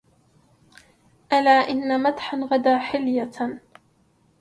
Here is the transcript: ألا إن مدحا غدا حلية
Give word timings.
ألا 1.33 1.51
إن 1.69 2.03
مدحا 2.03 2.37
غدا 2.37 2.77
حلية 2.77 3.61